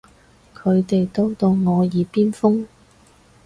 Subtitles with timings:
[0.55, 2.65] 佢哋都當我耳邊風